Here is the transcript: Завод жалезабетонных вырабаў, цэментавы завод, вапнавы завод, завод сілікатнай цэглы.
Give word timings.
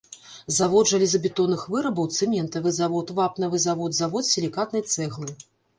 Завод 0.59 0.87
жалезабетонных 0.91 1.65
вырабаў, 1.75 2.09
цэментавы 2.17 2.75
завод, 2.81 3.15
вапнавы 3.21 3.57
завод, 3.69 3.91
завод 4.01 4.23
сілікатнай 4.35 4.91
цэглы. 4.93 5.43